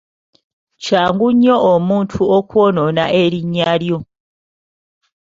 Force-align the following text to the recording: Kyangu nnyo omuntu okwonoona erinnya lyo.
Kyangu 0.83 1.27
nnyo 1.33 1.55
omuntu 1.73 2.19
okwonoona 2.37 3.03
erinnya 3.21 3.71
lyo. 3.81 3.99